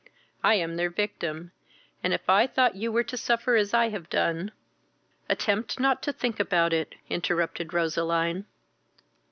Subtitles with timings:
[0.43, 1.51] I am their victim,
[2.03, 4.51] and if I thought you were to suffer as I have done"
[5.29, 8.45] "Attempt not to think about it," interrupted Roseline.